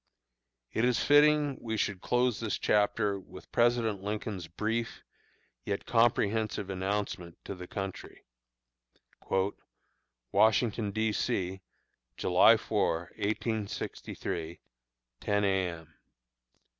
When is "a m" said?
15.43-15.93